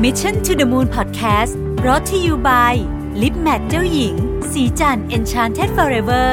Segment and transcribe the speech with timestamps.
[0.00, 1.52] Mission to the Moon Podcast
[1.86, 2.74] Brought to you by
[3.22, 4.14] ลิป matte เจ้าหญิง
[4.52, 6.28] ศรีจันทร์ Enchanted Forever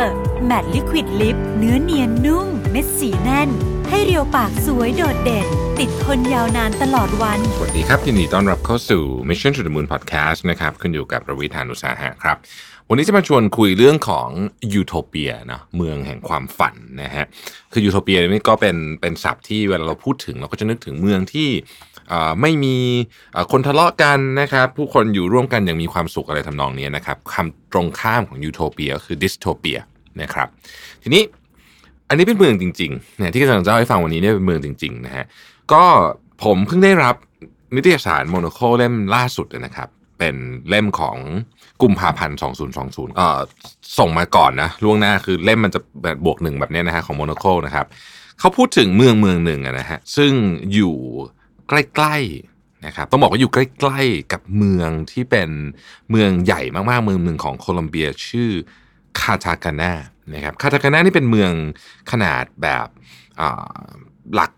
[0.49, 3.49] Matte Liquid Lip เนื้อเนียนนุ่ม เม็ดสีแน่น
[3.89, 5.47] ให้เรียวปากสวยโดดเด่น
[5.79, 12.37] ติดทนยาวนานตลอดวัน สวัสดีครับยินดีต้อนรับเข้าสู่ Mission to the Moon Podcast นะครับ คุณอยู่กับผมรวิศ หาญอุตสาหะครับ
[12.89, 14.29] วันนี้จะมาชวนคุยเรื่องของ
[14.73, 17.25] ยูโทเปียนะเมืองแห่งความฝันนะฮะ
[17.73, 21.49] คือยูโทเปียนี่ก็เป็นเป็นศัพท์ที่เวลาเราพูดถึงเราก็จะนึกถึงเมืองที่
[22.41, 22.75] ไม่มี
[23.51, 29.79] คนทะเลาะกันนะครับ ผู้คนอยู่ร่วมกันอย่างมีความสุขอะไรทำนองนี้นะครับคำตรงข้ามของยูโทเปียก็คือดิสโทเปีย
[30.21, 30.47] นะครับ
[31.03, 31.23] ทีนี้
[32.09, 35.25] อันนี้เป็นเมืองจริงๆเนี่ยที่กำลังจะเล่าให้ฟังวันนี้เนี่ยเป็นเมืองจริงๆนะฮะ
[35.73, 35.83] ก็
[36.43, 37.15] ผมเพิ่งได้รับ
[37.75, 40.35] นิตยสาร Monocle เล่มล่าสุดนะครับ เป็น
[40.69, 41.17] เล่มของ
[41.81, 42.37] กุมภาพันธ์
[42.77, 43.39] 2020เอ่อ
[43.99, 47.85] ส่งมาก่อนนะล่วงหน้าคือเล่มมันจะแบบบวกหนึ่งแบบนี้นะฮะของ Monocle นะครับ
[48.39, 50.31] เขาพูดถึงเมืองเมืองหนึ่งนะฮะซึ่ง
[50.73, 50.95] อยู่
[51.69, 55.49] ใกล้ๆนะครับต้องบอกว่าอยู่ใกล้ ๆ กับเมืองที่เป็น
[56.09, 58.49] เมืองใหญ่มากๆเมืองหนึ่งของโคลัมเบียชื่อ
[59.19, 59.93] คาทากานา
[60.33, 61.51] นะครับคาทากานานี่เป็นเมือง
[62.11, 62.87] ขนาดแบบ
[64.35, 64.51] หลัก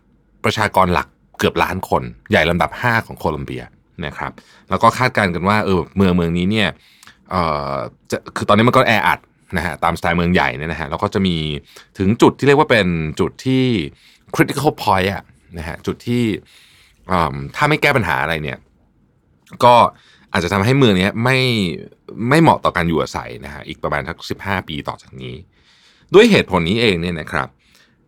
[0.44, 3.64] ประชากรหลักเกือบล้านคน ใหญ่ลำดับ 5 ของโคลัมเบีย
[4.06, 4.32] นะครับ
[4.70, 6.70] แล้วก็คาดการณ์กันว่าเออเมืองเมืองนี้เนี่ย
[7.32, 7.36] เอ
[7.74, 7.76] อ
[8.12, 9.20] จะคือตอนนี้มันก็แออัด
[9.58, 11.36] นะฮะตามสไตล์เมืองใหญ่เนี่ยนะฮะแล้วก็จะมี
[11.98, 12.88] ถึงจุดที่เรียกว่าเป็น
[13.20, 13.64] จุดที่
[14.36, 15.24] critical point อะ
[15.58, 16.24] นะฮะจุดที่
[17.56, 18.58] ถ้าไม่แก้ปัญหาอะไรเนี่ย
[19.64, 19.76] ก็
[20.32, 21.38] อาจจะทำให้เมืองนี้ไม่
[22.30, 25.36] ไม่เหมาะต่อการอยู่อาศัยนะฮะอีกประมาณทักสิบห้าปีต่อจากนี้
[26.14, 27.48] ด้วยเหตุผลนี้เองเนี่ยนะครับ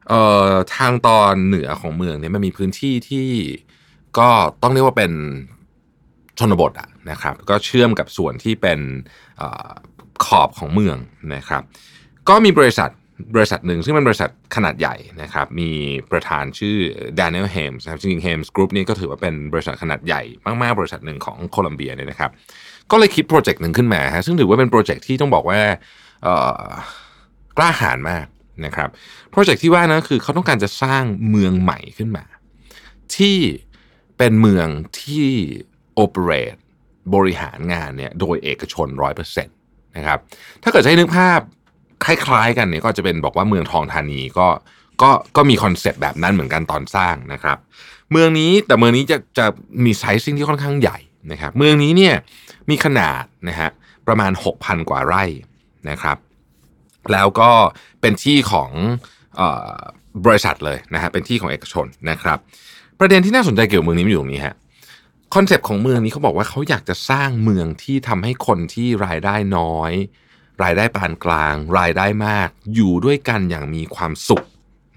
[0.10, 3.30] เอ่อทางตอนเหนือของเมืองเนี่ยมันมีพื้นที่ที่
[4.20, 4.30] ก็
[4.62, 5.12] ต้องเรียกว่าเป็น
[6.40, 8.80] ชนบทอะนะครับ ก็เชื่อมกับส่วนที่เป็น
[9.42, 9.44] อ
[10.26, 10.98] ขอบของเมือง
[11.36, 11.62] นะครับ
[12.30, 12.90] ก็มีบริษัท
[13.36, 15.70] บริษัทหนึ่ง ซึ่งเป็นบริษัทขนาดใหญ่นะครับ มี
[16.12, 16.76] ประธานชื่อ
[17.20, 22.32] Daniel Hames นะครับจริงๆ Hames Group นี่ก็ถือว่าเป็นบริษัทขนาดใหญ่มากๆ บริษัทหนึ่งของโคลัมเบียเนี่ยนะครับ
[22.92, 25.60] ก็เลยคิดโปรเจกต์หนึ่งขึ้นมาฮะซึ่งถือว่าเป็นโปรเจกต์ที่ต้องบอกว่า
[27.58, 28.26] กล้าหาญมาก
[28.66, 28.90] นะครับ
[29.32, 32.26] โปรเจกต์ที่ว่านะคือเขาต้องการจะสร้างเมืองใหม่ขึ้นมา
[33.16, 33.38] ที่
[34.18, 34.68] เป็นเมือง
[35.02, 35.28] ที่
[35.96, 36.56] โอเปเรต
[37.16, 39.56] บริหารงานเนี่ยโดยเอกชนร้อยเปอร์เซ็นต์
[39.96, 40.20] นะครับ
[40.64, 41.40] ถ้าเกิดจะให้นึกภาพ
[42.06, 44.48] คล้ายๆกันเนี่ยก็จะเป็นบอกว่าเมืองทองธานีก็
[45.02, 47.58] ก็ก็มีคอนเซปต์แบบนั้นเหมือนกันตอนสร้างนะครับ
[48.12, 49.46] เมืองนี้แต่เมืองนี้จะจะ
[49.86, 50.98] มีไซซิ่งที่ค่อนข้างใหญ่
[51.32, 52.16] นะครับ เมืองนี้เนี่ย
[52.70, 53.70] มีขนาดนะฮะ
[54.08, 55.24] ประมาณ 6,000 กว่าไร่
[55.90, 56.18] นะครับ
[57.12, 57.50] แล้วก็
[58.02, 58.70] เป็นที่ของ
[59.40, 59.42] อ
[59.76, 59.78] อ
[60.26, 62.38] บริษัทเลยนะฮะเป็นที่ของเอกชนนะครับ
[63.00, 64.56] ประเด็นที่น่าสนใจเกี่ยวกับเมืองนี้มันอยู่ตรงนี้ฮะ
[65.36, 69.94] คอนเซปต์ของเมืองนี้เขาบอกว่าเขาอยากจะสร้างเมืองที่ทำให้คนที่รายได้น้อย
[70.64, 74.44] รายได้ปานกลาง รายได้มาก อยู่ด้วยกันอย่างมีความสุข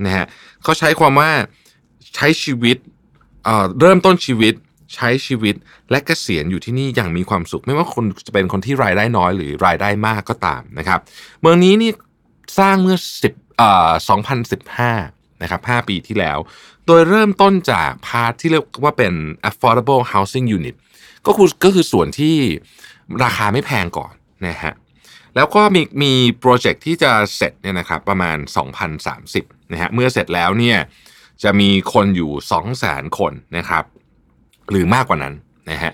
[0.04, 0.26] นะฮะ
[0.62, 1.30] เขาใช้ความว่า
[2.14, 2.76] ใช้ชีวิต
[3.44, 4.54] เอ่อเริ่มต้นชีวิต
[4.94, 5.54] ใช้ชีวิต
[5.90, 11.00] และเกษียณอยู่ที่นี่อย่างมีความสุข ไม่ว่าคนจะเป็นคนที่รายได้น้อยหรือรายได้มากก็ตามนะครับ
[11.40, 11.90] เมืองนี้นี่
[12.58, 12.96] สร้างเมื่อ
[13.26, 13.92] 10เอ่อ
[14.86, 16.38] 2015นะครับ5ปีที่แล้ว
[16.86, 19.14] โดยเริ่มต้นจาก part ที่เรียกว่าเป็น
[19.48, 20.76] affordable housing unit
[21.26, 22.36] ก็คือก็คือส่วนที่
[23.24, 24.12] ราคาไม่แพงก่อน
[24.46, 24.74] นะฮะ
[25.36, 28.36] แล้วก็มีมีโปรเจกต์ที่จะเสร็จเนี่ยนะครับประมาณ
[29.04, 30.78] 2030นะฮะเมื่อเสร็จแล้วเนี่ย
[31.42, 32.32] จะมีคนอยู่
[32.74, 33.84] 200,000 คนนะครับ
[34.70, 35.34] หรือมากกว่านั้น
[35.70, 35.92] นะฮะ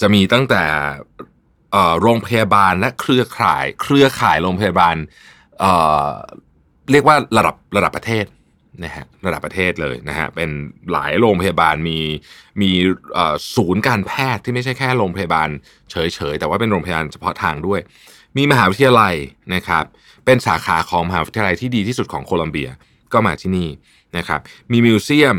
[0.00, 0.62] จะมีตั้งแต่
[2.00, 4.96] โรงพยาบาลและเครือข่าย เครือข่ายโรงพยาบาล
[5.60, 8.24] เเรียกว่าระดับระดับประเทศ
[8.82, 10.50] นะฮะระดับประเทศเลยนะฮะเป็น
[10.92, 11.98] หลายโรงพยาบาลมี
[12.60, 12.70] มี
[13.56, 15.48] ศูนย์การแพทย์ที่ไม่ใช่แค่โรงพยาบาล
[15.90, 15.96] เฉ
[16.32, 17.80] ยๆ แต่ว่าเป็นโรงพยาบาลเฉพาะทางด้วย
[18.36, 19.14] มีมหาวิทยาลัย
[19.54, 19.84] นะครับ
[20.24, 22.70] เป็นสาขาของมหาวิทยาลัยที่ดีที่สุดของโคลัมเบีย
[23.12, 23.68] ก็มาที่นี่
[24.16, 24.40] นะครับ
[24.72, 25.36] มีมิวเซียม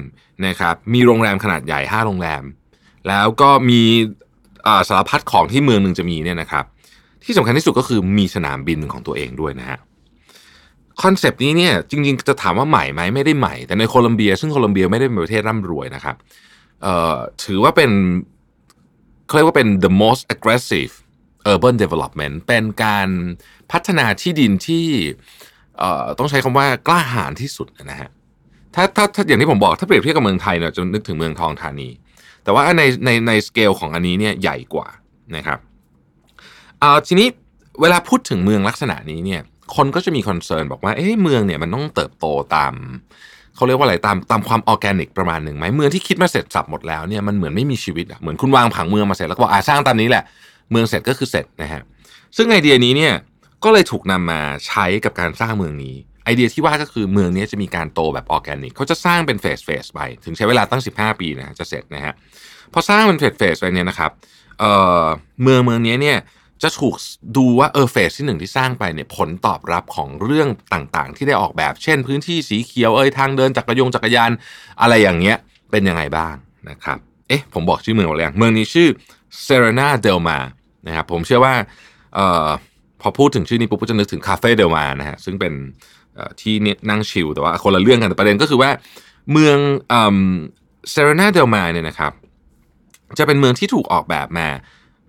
[0.47, 2.43] นะครับมีโรงแรมขนาดใหญ่ 5 โรงแรม
[3.07, 3.81] แล้วก็มี
[4.87, 6.65] สารพัดของที่เมืองหนึ่งจะมีเนี่ยนะครับ
[7.23, 9.79] ที่สำคัญที่สุดก็คือมีสนามบินของตัวเองด้วยนะฮะ
[11.03, 16.15] คอนเซปต์นี้เนี่ยจริง ๆ จะถามว่าใหม่ไหมไม่ได้ใหม่ แต่ในโคลัมเบีย ซึ่งโคลัมเบียไม่ได้เป็นประเทศร่ำรวยนะครับ
[17.43, 17.91] ถือว่าเป็น
[19.25, 20.93] เขาเรียกว่าเป็น the most aggressive
[21.51, 23.07] urban development เป็นการ
[23.71, 24.85] พัฒนาที่ดินที่
[26.19, 28.09] ต้องใช้คำว่ากล้าหาญที่สุดนะฮะ
[28.75, 31.89] ถ้าถ้าถ้าอย่างที่ผมบอกถ้าเปรียบเทียบกับเมืองไทยเนี่ยจะนึกถึงเมืองทองธานี
[32.43, 34.87] แต่ว่าในในในสเกลของอันนี้เนี่ยใหญ่กว่า
[35.35, 35.59] นะครับ
[37.07, 37.27] ทีนี้
[37.81, 39.41] เวลาพูดถึงเมืองลักษณะนี้เนี่ย
[39.75, 42.25] คนก็จะมี concern บอกว่า เอ๊ะเมืองเนี่ยมันต้องเติบโต
[42.55, 42.73] ตาม
[43.55, 50.23] เขาเรียกว่าอะไรตามตามความออแกนิกประมาณหนึ่งไหมเมืองที่คิดมาเสร็จสรรพหมดแล้วเนี่ยมันเหมือนไม่มีชีวิตอะเหมือนคุณวางผังเมืองมาเสร็จแล้วก็บอกอ่าสร้างตามนี้แหละ
[50.71, 51.81] เมืองเสร็จก็คือเสร็จนะฮะ
[52.37, 53.13] ซึ่งไอเดียนี้เนี่ย
[53.63, 55.95] ก็เลยถูกนำมาใช้กับการสร้างเมืองนี้
[56.25, 62.13] ไอเดียที่ว่าก็คือเมืองนี้จะมีการโตแบบออร์แกนิกเขาจะสร้างเป็นเฟสเฟสไป ถึงใช้เวลาตั้ง 15 ปีนะจะเสร็จนะฮะ
[62.73, 64.11] พอสร้างเป็นเฟสเฟสไปเนี่ยนะครับ
[64.59, 65.03] เอ่อ
[65.43, 66.17] เมืองเมืองนี้เนี่ย
[66.63, 66.95] จะถูก
[67.37, 74.31] ดูว่าเออเฟสที่หนึ่งที่สร้างไปเนี่ยผลตอบรับของเรื่องต่างๆ ที่ได้ออกแบบ เช่น พื้นที่สีเขียวเอยทางเดินจักรยงจักรยาน
[74.81, 75.37] อะไรอย่างเงี้ย
[75.71, 76.35] เป็นยังไงบ้าง
[76.69, 76.97] นะครับ
[77.27, 78.87] เอ๊ะผมบอกชื่อเมืองหมดแล้วเมืองนี้ชื่อ
[79.43, 80.39] เซเรนาเดลมา
[80.87, 81.55] นะครับผมเชื่อว่า
[82.15, 82.47] เอ่อ
[83.01, 85.53] พอพูดถึงชื่อนี้ปุ๊บก็จะนึกถึงคาเฟ่เดลมานะฮะซึ่งเป็น
[86.41, 86.53] ที่
[86.89, 88.69] นั่งชิลแต่ว่าคนละเรื่องกันแต่ประเด็นก็คือว่า
[89.31, 89.57] เมือง
[90.91, 92.11] เซเรนาเดลมาเนี่ยนะครับ
[93.17, 94.47] จะเป็นเมืองที่ถูกออกแบบมา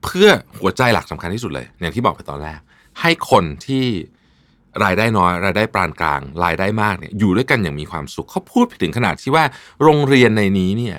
[0.04, 0.28] เพื่อ
[0.60, 2.60] หัวใจหลักสำคัญที่สุดเลย อย่างที่บอกไปตอนแรก
[3.00, 3.86] ให้คนที่
[4.84, 9.44] รายได้น้อย รายได้ปานกลาง รายได้มากเนี่ยอยู่ด้วยกันอย่างมีความสุขเขาพูดถึงขนาดที่ว่า
[9.82, 10.96] โรงเรียนในนี้เนี่ย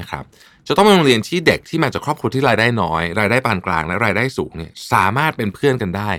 [0.00, 0.24] นะครับ
[0.68, 6.10] จะต้องเป็นโรงเรียนที่เด็กที่มาจากครอบครัวที่รายได้น้อย รายได้ปานกลางและรายได้สูงเนี่ยสามารถเป็นเพื่อนกันได้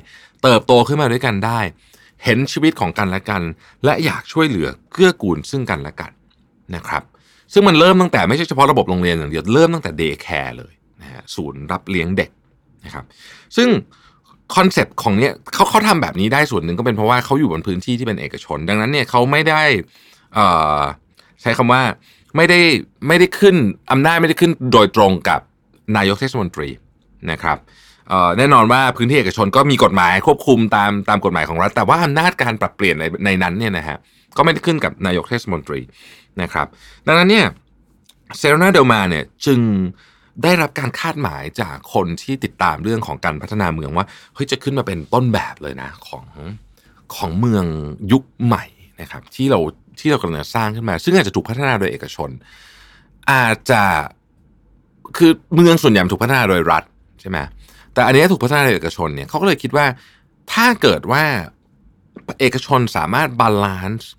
[0.43, 1.59] เติบโตขึ้นมาด้วยกันได้
[2.23, 3.41] เห็นชีวิตของกันและกัน
[3.85, 6.11] และอยากช่วยเหลือเกื้อกูลซึ่งกันและกัน
[6.75, 7.03] นะครับ
[7.53, 12.29] ซึ่งมันเริ่มตั้งแต่ไม่ใช่เฉพาะระบบโรงเรียนอย่างเดียวเริ่มตั้งแต่ day care เลยอะศูนย์รับเลี้ยงเด็ก
[12.85, 13.05] นะครับ
[13.57, 13.69] ซึ่ง
[14.55, 19.61] คอนเซปต์ของเนี้ยเขาเขาทำแบบนี้ได้ส่วนหนึ่งก็เป็นเพราะว่าเขาอยู่บนพื้นที่ที่เป็นเอกชน ดังนั้นเนี่ยเขาไม่ได้
[21.41, 21.81] ใช้คำว่า
[22.35, 22.59] ไม่ได้
[23.07, 23.55] ไม่ได้ขึ้น
[23.91, 25.39] อำนาจไม่ได้ขึ้นโดยตรงกับ
[25.97, 26.69] นายกเทศมนตรี
[27.31, 27.57] นะครับ
[28.37, 33.97] แน่นอนว่าพื้นที่เอกชนก็มีกฎหมายควบคุมตามตามกฎหมายของรัฐ แต่ว่าอำนาจการปรับเปลี่ยนในในนั้นเนี่ยนะฮะ
[34.37, 35.79] ก็ไม่ได้ขึ้นกับนายกเทศมนตรี
[36.41, 36.67] นะครับ
[37.07, 37.45] ดังนั้นเนี่ย
[38.37, 39.59] เซโรนาเดลมาเนี่ยจึง
[40.43, 46.25] ได้รับการคาดหมายจากคนที่ติดตามเรื่องของการพัฒนาเมืองว่าเฮ้ยจะขึ้นมาเป็นต้นแบบเลยนะของ
[47.15, 47.65] ของเมือง
[48.11, 48.65] ยุคใหม่
[49.01, 49.59] นะครับ ที่เรา
[49.99, 52.29] ที่เรากำลังสร้างขึ้นมา ซึ่งอาจจะถูกพัฒนาโดยเอกชน
[53.31, 53.83] อาจจะ
[55.17, 56.83] คือเมืองส่วนใหญ่ถูกพัฒนาโดยรัฐ
[57.21, 57.37] ใช่ไหม
[57.93, 59.85] แต่อันนี้ถูกพัฒนาโดยเอกชนเนี่ยเขาก็เลยคิดว่า
[60.53, 61.23] ถ้าเกิดว่า
[62.39, 64.09] เอกชนสามารถบาลานซ์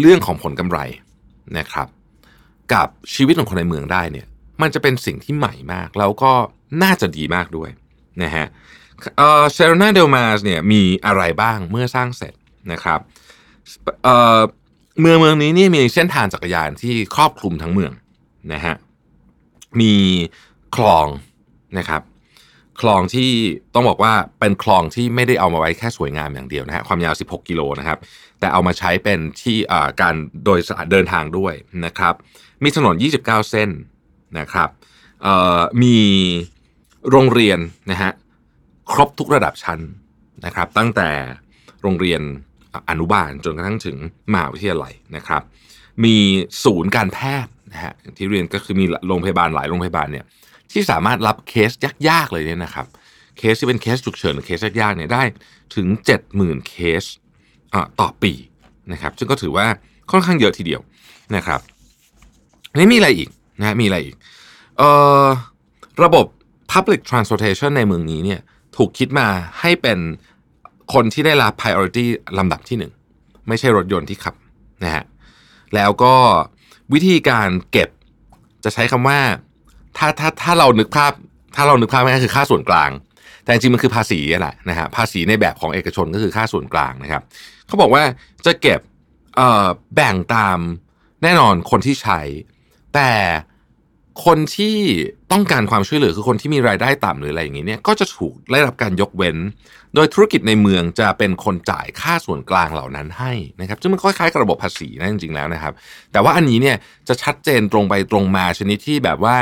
[0.00, 0.78] เรื่องของผลกำไร
[1.58, 1.88] นะครับ
[2.72, 4.26] กับชีวิตของคนในเมืองได้เนี่ย
[4.62, 6.32] มันจะเป็นสิ่งที่ใหม่มาก แล้วก็
[6.82, 7.70] น่าจะดีมากด้วย
[8.22, 8.46] นะฮะ
[9.52, 12.34] เซโรนาเดลมาสเนี่ยมีอะไรบ้างเมื่อสร้างเสร็จ
[12.72, 13.00] นะครับ
[14.04, 17.92] เเมืองเมืองนี้นี่มีเส้นทางจักรยานที่ครอบคลุมทั้งเมือง
[18.52, 18.74] นะฮะ
[19.80, 19.94] มี
[20.76, 21.06] คลอง
[21.78, 22.02] นะครับ
[22.80, 23.30] คลองที่
[23.74, 27.98] ต้องบอกว่าเป็นคลองที่ไม่ได้เอามาไว้แค่สวยงามอย่างเดียวนะฮะความยาว 16 กิโลนะครับ
[28.40, 29.56] แต่เอามาใช้เป็นที่
[30.00, 30.14] การ
[30.44, 30.58] โดย
[30.90, 31.54] เดินทางด้วย
[31.86, 32.14] นะครับ
[32.62, 33.68] มีถนน 29 เส้น
[34.38, 34.68] นะครับ
[35.82, 35.98] มี
[37.10, 37.58] โรงเรียน
[37.90, 38.12] นะฮะ
[38.92, 39.80] ครบทุกระดับชั้น
[40.44, 41.08] นะครับ ตั้งแต่
[41.82, 42.20] โรงเรียน
[42.90, 43.96] อนุบาลจนกระทั่งถึง
[44.32, 45.42] มหาวิทยาลัยนะครับ
[46.04, 46.16] มี
[46.64, 50.24] ศูนย์การแพทย์นะฮะที่เรียนก็คือมีโรงพยาบาลหลายโรงพยาบาลเนี่ย
[50.72, 51.70] ที่สามารถรับเคส
[52.08, 52.86] ยากๆเลยเนี่ยนะครับ
[53.38, 55.22] เคสที่เป็นเคสฉุกเฉินหรือเคสยากๆเนี่ยได้
[55.76, 55.86] ถึง
[56.28, 57.04] 70,000 เคส
[58.00, 58.32] ต่อปี
[58.92, 59.66] นะครับ ซึ่งก็ถือว่า
[60.10, 60.80] ค่อนข้างเยอะทีเดียว
[61.36, 61.60] นะครับ
[62.76, 63.28] นี่มีอะไรอีก
[63.60, 64.16] นะมีอะไรอีก
[64.78, 64.90] เอ่
[65.22, 65.24] อ
[66.04, 66.26] ระบบ
[66.72, 68.40] Public Transportation ในเมืองนี้เนี่ย
[68.76, 69.28] ถูกคิดมา
[69.60, 69.98] ให้เป็น
[70.94, 72.06] คนที่ได้รับ priority
[72.38, 72.92] ลำดับที่หนึ่ง
[73.48, 74.34] ไม่ใช่รถยนต์ที่ขับ
[74.84, 75.04] นะฮะ
[75.74, 76.14] แล้วก็
[76.92, 77.88] วิธีการเก็บ
[78.64, 79.18] จะใช้คำว่า
[79.96, 81.12] ถ้าถ้าถ้าเรานึกภาพ
[81.56, 82.90] ถ้าเรานึกภาพง่ายคือค่าส่วนกลาง
[83.42, 87.22] แต่จริงมันคือภาษีแหละนะฮะภาษีในแบบของเอกชนก็คือค่าส่วนกลางนะครับ
[87.66, 88.02] เขาบอกว่า
[88.46, 88.80] จะเก็บ
[89.94, 90.58] แบ่งตาม
[91.22, 92.20] แน่นอนคนที่ใช้
[92.94, 93.12] แต่
[94.26, 94.76] คนที่
[95.32, 99.36] ต้องการความช่วยเหลือคือคนที่มีรายได้ต่ำหรืออะไรอย่างนี้เนี่ยก็จะถูกได้รับการยกเว้น
[99.94, 105.72] โดยธุรกิจในเมืองจะเป็นคนจ่ายค่าส่วนกลางเหล่านั้นให้นะครับซึ่งมันคล้ายๆกับระบบภาษีนะจริงๆแล้วนะครับ
[106.12, 106.76] แต่ว่าอันนี้เนี่ย
[107.08, 109.36] จะชัดเจนตรงไปตรงมาชนิดที่แบบว่า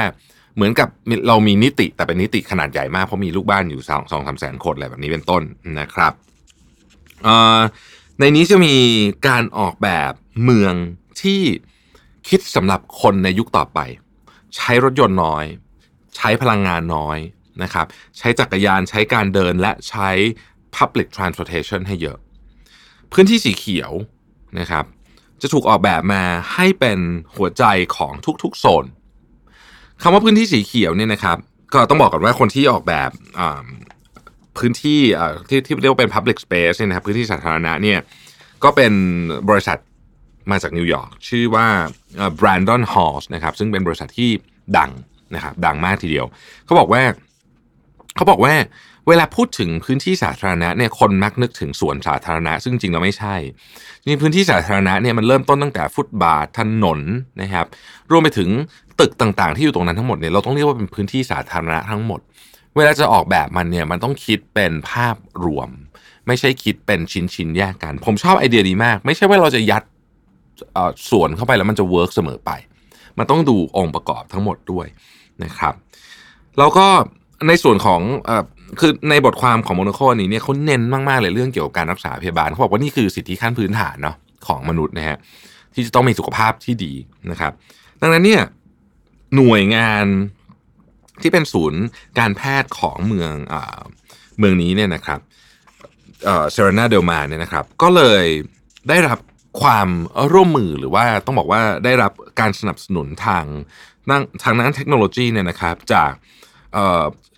[0.57, 0.89] เหมือนกับ
[1.29, 5.43] เรามีนิติแต่เป็นนิติขนาดใหญ่มากเพราะมีลูกบ้านอยู่สองสองสามแสนคนอะไรแบบนี้เป็นต้น
[5.81, 6.13] นะครับ
[8.19, 8.75] ในนี้จะมี
[9.29, 10.13] การออกแบบ
[10.45, 10.75] เมือง
[11.23, 11.43] ที่
[12.29, 13.79] คิดสำหรับคนในยุคต่อไป
[14.57, 15.45] ใช้รถยนต์น้อย
[16.17, 17.19] ใช้พลังงานน้อย
[17.63, 17.87] นะครับ
[18.19, 20.09] ใช้จักรยานใช้การเดินและใช้
[20.77, 22.19] Public Transportation ให้เยอะ
[23.13, 23.93] พื้นที่สีเขียว
[24.59, 24.85] นะครับ
[25.43, 26.23] จะถูกออกแบบมา
[26.55, 26.99] ให้เป็น
[27.37, 27.65] หัวใจ
[27.97, 28.13] ของ
[28.43, 28.85] ทุกๆโซน
[30.03, 31.37] คำว่าพื้นที่สีเขียวเนี่ยนะครับ
[31.73, 33.11] ก็ต้องบอกก่อนว่าคนที่ออกแบบ
[34.59, 35.01] พื้นที่
[35.49, 37.99] ที่ที่เรียกว่าเป็น public space เนี่ยนะครับพื้นที่สาธารณะเนี่ย
[38.65, 38.93] ก็เป็น
[39.49, 39.79] บริษัท
[40.51, 41.67] มาจากนิวยอร์กชื่อว่า
[42.41, 44.31] Brandon Halls นะครับซึ่งเป็นบริษัทที่
[44.79, 44.91] ดัง
[45.35, 46.27] นะครับดังมากทีเดียว
[46.65, 47.03] เขาบอกว่า
[48.17, 48.55] เขาบอกว่า
[49.09, 53.37] เวลาพูดถึงพื้นที่สาธารณะเนี่ยคนมักนึกถึงสวนสาธารณะ ซึ่งจริงเราไม่ใช่
[54.01, 57.01] จริงพื้นที่สาธารณะเนี่ยมันเริ่มต้นตั้งแต่ฟุตบาทถนน
[57.43, 57.67] นะครับ
[58.11, 58.49] รวมไปถึง
[59.01, 62.21] ตึกต่างๆ ที่อยู่ตรงนั้นทั้งหมดเนี่ยเราต้องเรียกว่าเป็นพื้นที่สาธารณะทั้งหมด
[62.77, 65.69] เวลาจะออกแบบมันเนี่ยมันต้องคิดเป็นภาพรวม
[66.27, 69.83] ไม่ใช่คิดเป็นชิ้นชิ้นๆแยกกัน ผมชอบไอเดียดีมาก ไม่ใช่ว่าเราจะยัด
[71.11, 72.51] ส่วนเข้าไปแล้วมันจะ work เสมอไป
[73.19, 74.87] มันต้องดูองค์ประกอบทั้งหมดด้วย
[75.45, 75.75] นะครับ
[76.59, 76.87] แล้วก็
[77.49, 78.31] ในส่วนของอ
[78.81, 85.17] คือในบทความของ Monocle นี้เนี่ยเขาเน้นมากๆเลยเรื่องเกี่ยวกับการรักษาพยาบาลเขาบอกว่านี่คือสิทธิขั้นพื้นฐานเนาะของมนุษย์นะฮะ
[85.75, 86.93] ที่จะต้องมีสุขภาพที่ดี
[87.31, 87.53] นะครับ
[88.01, 88.43] ดังนั้นเนี่ย
[89.37, 90.05] หน่วยงาน
[91.23, 91.83] ที่เป็นศูนย์
[92.19, 93.55] การแพทย์ของเมืองอ
[94.39, 95.21] เมืองนี้เนี่ยนะครับ
[96.23, 98.25] เซเรนาเดลมาเนี่ยนะครับ ก็เลย
[98.89, 99.19] ได้รับ
[99.61, 99.89] ความ
[100.33, 103.45] ร่วมมือหรือว่าต้องบอกว่าได้รับการสนับสนุนทาง
[104.43, 106.13] ทางด้นเทคโนโลยีเนี่ยนะครับจาก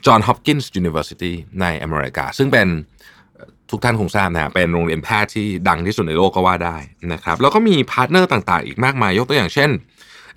[0.06, 2.68] Johns Hopkins University ในอเมริกา ซึ่งเป็น
[3.70, 6.76] ทุกท่านคงทราบนะฮะเป็นโรงเรียนแพทย์ที่ดังที่สุดในโลกก็ว่าได้
[7.12, 9.70] นะครับแล้วก็มี partner ต่างๆ อีกมากมาย ยกตัวอย่างเช่น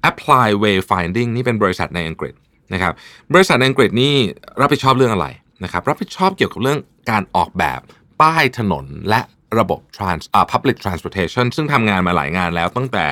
[0.10, 2.34] Applied Wayfinding นี่เป็นบริษัทในอังกฤษ
[2.74, 2.94] นะครับ
[3.34, 4.14] บริษัทในอังกฤษนี่
[4.62, 5.28] รับผิดชอบเรื่องอะไร
[5.64, 6.80] นะครับรับผิดชอบเกี่ยวกับเรื่อง
[7.12, 7.80] การออกแบบ
[8.22, 9.22] ป้ายถนนและ
[9.60, 13.06] ระบบ trans อ่า public transportation ซึ่งทำงานมาหลายงานแล้วตั้งแต่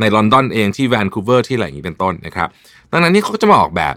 [0.00, 2.48] ในลอนดอนเองที่แวนคูเวอร์ที่อะไรอย่างนี้เป็นต้นนะครับ
[2.92, 3.94] ดังนั้นนี่เขาก็จะมาออกแบบ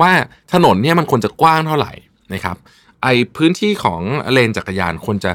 [0.00, 0.10] ว่า
[0.52, 1.92] ถนนเนี่ยมันควรจะกว้างเท่าไหร่
[2.34, 2.56] นะครับ
[3.02, 4.00] ไอพื้นที่ของ
[4.32, 5.32] เลนจักรยานควรจะ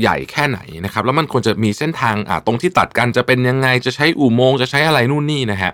[0.00, 5.72] ใหญ่แค่ไหนนะครับ แล้วมันควรจะมีเส้นทางอ่าตรงที่ตัดกันจะเป็นยังไงจะใช้อุโมงค์จะใช้อะไรนู่นนี่นะฮะ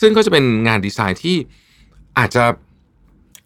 [0.00, 1.36] ซึ่งก็จะเป็นงานดีไซน์ที่
[2.18, 2.44] อาจจะ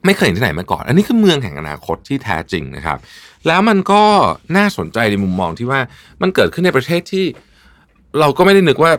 [0.06, 2.98] ไม่เคยเห็นที่ไหนมาก่อน อันนี้คือเมืองแห่งอนาคตที่แท้จริงนะครับ
[3.46, 4.02] แล้วมันก็
[4.56, 5.80] น่าสนใจในมุมมองที่ว่า
[6.22, 7.24] มันเกิดขึ้นในประเทศที่
[8.20, 8.92] เราก็ไม่ได้นึกว่า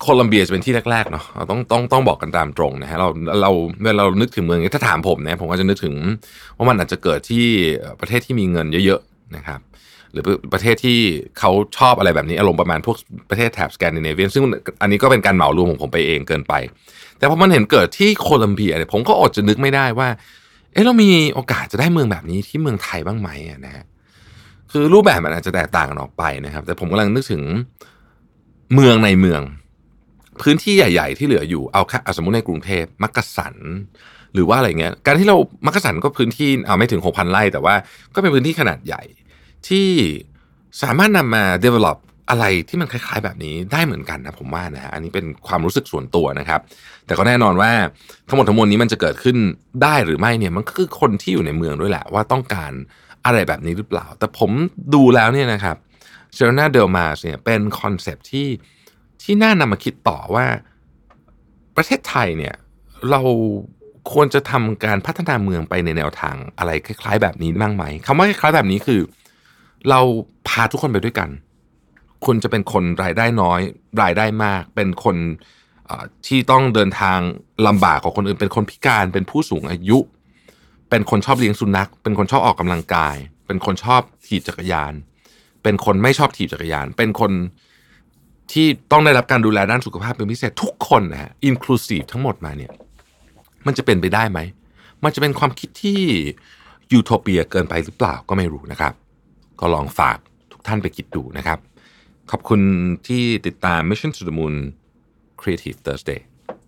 [0.00, 3.08] โคลัมเบียจะเป็นที่แรกๆเนาะเราต้องต้องต้องบอกกันตามตรงนะฮะเรา
[3.42, 3.50] เรา
[3.84, 5.94] เวลาเรานึกถึงเมืองนี้ถ้าถามผมนะผมก็จะนึกถึง
[6.56, 7.46] ว่ามันอาจจะเกิดที่
[8.00, 9.60] ประเทศที่มีเงินเยอะๆนะครับ
[10.12, 10.98] หรือประเทศที่
[11.38, 12.96] เขาชอบอะไรแบบนี้อารมณ์ประมาณพวก
[13.30, 14.44] ประเทศแถบสแกนดิเนเวียซึ่ง
[14.82, 16.54] อันนี้ก็เป็นการเหมารวมของผมไปเองเกินไป
[17.18, 20.08] แต่พอมันเห็นเกิดที่โคลัมเบียเนี่ยผมก็อดจะนึกไม่ได้ว่า
[20.72, 23.30] เอ๊ะเรามีโอกาสจะได้เมืองแบบนี้ที่เมืองไทยบ้างไหม
[23.66, 23.84] นะฮะ
[24.72, 27.42] คือรูปแบบมันอาจจะแตกต่างกันออกไปนะครับ แต่ผมกำลังนึกถึง
[28.74, 29.42] เมืองในเมือง
[30.42, 33.54] พื้นที่ใหญ่ ๆ ที่เหลืออยู่เอาแค่สมมติในกรุงเทพมักกะสัน
[34.34, 35.36] หรือว่าอะไรเงี้ย การที่เรา
[35.66, 37.74] มักกะสันก็พื้นที่เอาไม่ถึง6,000ไร่แต่ว่า
[38.14, 39.02] ก็เป็นพื้นที่ขนาดใหญ่
[39.68, 39.88] ที่
[40.82, 41.98] สามารถนำมา develop
[42.30, 46.60] อะไรที่มันคล้าย ๆ แบบนี้ได้เหมือนกันนะผมว่านะฮะอันนี้เป็นความรู้สึกส่วนตัวนะครับ
[47.06, 47.72] แต่ก็แน่นอนว่า
[48.28, 49.36] ทั้งหมดทั้งมวลนี้มันจะเกิดขึ้น
[49.82, 52.72] ได้หรือไม่เนี่ยมันก็คือคนที่อยู่ในเมืองด้วยแหละ ว่าต้องการ
[53.24, 54.50] อะไรแบบนี้หรือเปล่า แต่ผม
[54.94, 55.76] ดูแล้วเนี่ยนะครับ
[56.34, 58.48] Serena del Mar เนี่ยเป็นคอนเซปต์ที่
[59.22, 60.46] ที่น่านำมาคิดต่อว่า
[61.76, 62.54] ประเทศไทยเนี่ย
[63.10, 63.20] เรา
[64.12, 69.00] ควรจะทำการพัฒนาเมืองไปในแนวทางอะไรคล้าย ๆ แบบนี้บ้างไหมคำว่าคล้ายๆแบบนี้คือ
[69.90, 70.00] เรา
[70.48, 71.30] พาทุกคนไปด้วยกัน
[72.24, 73.60] คุณจะเป็นคนรายได้น้อย
[74.02, 75.16] รายได้มาก เป็นคน
[76.26, 77.18] ที่ต้องเดินทาง
[77.66, 79.98] ลำบากกว่าคนอื่น เป็นคนพิการเป็นผู้สูงอายุ
[80.90, 83.16] เป็นคนชอบเลี้ยงสุนัข เป็นคนชอบออกกำลังกาย
[83.46, 84.92] เป็นคนชอบถีบจักรยาน
[85.62, 87.32] เป็นคนไม่ชอบถีบจักรยาน เป็นคน
[88.52, 92.72] ที่ต้องได้รับการดูแลด้านสุขภาพเป็นพิเศษทุกคนนะฮะ inclusive ทั้งหมดมาเนี่ย
[93.66, 94.38] มันจะเป็นไปได้ไหม
[95.04, 96.00] มันจะเป็นความคิดที่
[96.92, 98.92] ยูโทเปียเกินไปหรือเปล่าก็ไม่รู้นะครับ
[99.60, 100.18] ก็ลองฝาก
[100.52, 101.58] ทุกท่านไปคิดดูนะครับ
[102.30, 102.60] ขอบคุณ
[103.08, 104.54] ที่ติดตาม Mission to the Moon
[105.40, 106.20] Creative Thursday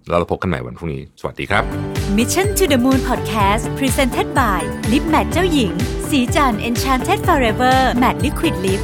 [0.09, 1.63] แล้วเราพบกันใหม่วันพรุ่งนี้ สวัสดีครับ
[2.19, 4.61] Mission to the Moon Podcast Presented by
[4.93, 5.73] Lip Matte เจ้าหญิง
[6.09, 8.83] สีจัน Enchanted Forever Matte Liquid Lip